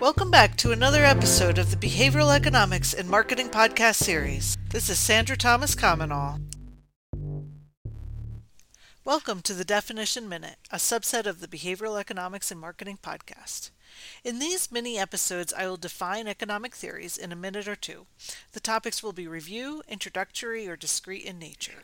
[0.00, 4.56] Welcome back to another episode of the Behavioral Economics and Marketing Podcast series.
[4.70, 6.40] This is Sandra Thomas Comenole.
[9.04, 13.70] Welcome to the Definition Minute, a subset of the Behavioral Economics and Marketing Podcast.
[14.22, 18.06] In these mini episodes, I will define economic theories in a minute or two.
[18.52, 21.82] The topics will be review, introductory, or discrete in nature.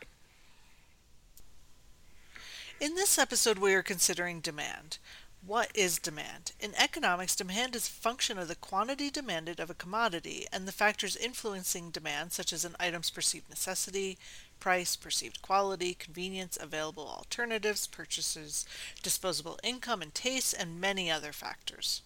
[2.79, 4.99] In this episode, we are considering demand.
[5.45, 6.53] What is demand?
[6.59, 10.71] In economics, demand is a function of the quantity demanded of a commodity and the
[10.71, 14.17] factors influencing demand, such as an item's perceived necessity,
[14.59, 18.65] price, perceived quality, convenience, available alternatives, purchases,
[19.03, 22.01] disposable income and taste, and many other factors.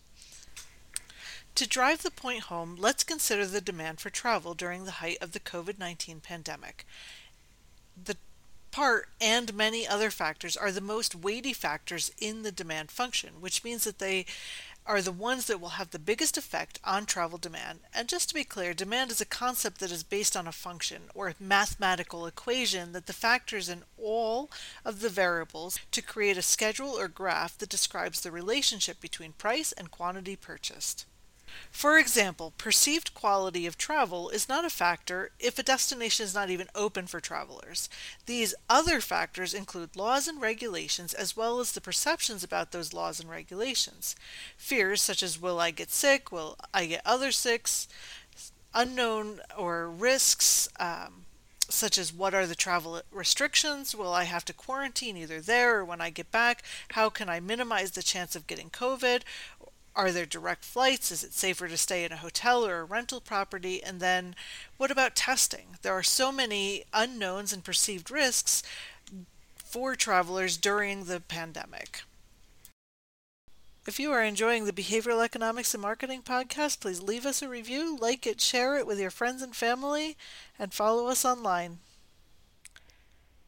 [1.56, 5.32] To drive the point home, let's consider the demand for travel during the height of
[5.32, 6.86] the COVID 19 pandemic.
[8.02, 8.18] The
[8.72, 13.64] part and many other factors are the most weighty factors in the demand function, which
[13.64, 14.26] means that they
[14.86, 17.80] are the ones that will have the biggest effect on travel demand.
[17.94, 21.04] And just to be clear, demand is a concept that is based on a function
[21.14, 24.50] or a mathematical equation that the factors in all
[24.84, 29.72] of the variables to create a schedule or graph that describes the relationship between price
[29.74, 31.06] and quantity purchased.
[31.72, 36.50] For example, perceived quality of travel is not a factor if a destination is not
[36.50, 37.90] even open for travelers.
[38.26, 43.20] These other factors include laws and regulations as well as the perceptions about those laws
[43.20, 44.16] and regulations.
[44.58, 47.88] Fears such as will I get sick, will I get other sicks,
[48.74, 51.26] unknown or risks, um,
[51.70, 53.96] such as what are the travel restrictions?
[53.96, 56.64] Will I have to quarantine either there or when I get back?
[56.92, 59.22] How can I minimize the chance of getting COVID?
[59.96, 61.12] Are there direct flights?
[61.12, 63.84] Is it safer to stay in a hotel or a rental property?
[63.84, 64.36] And then
[64.78, 65.78] what about testing?
[65.82, 68.64] There are so many unknowns and perceived risks
[69.56, 72.02] for travelers during the pandemic.
[73.88, 77.98] If you are enjoying the Behavioral Economics and Marketing podcast, please leave us a review,
[77.98, 80.16] like it, share it with your friends and family,
[80.60, 81.80] and follow us online.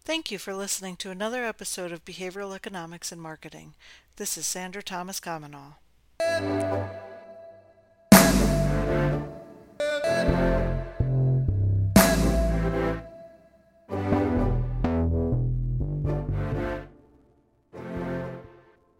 [0.04, 3.76] Thank you for listening to another episode of Behavioral Economics and Marketing.
[4.16, 5.20] This is Sandra Thomas
[6.40, 7.01] você.